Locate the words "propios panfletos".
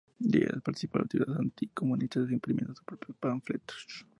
2.85-4.07